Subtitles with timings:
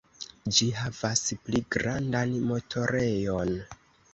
[0.59, 3.57] Ĝi havas pli grandan motorejon.